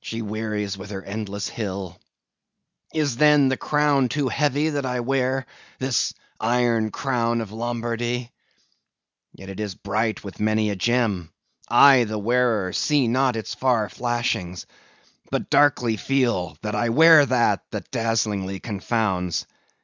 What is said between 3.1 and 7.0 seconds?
then, the crown too heavy that I wear? this Iron